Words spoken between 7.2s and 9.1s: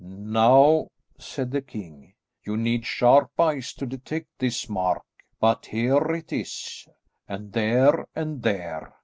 and there, and there.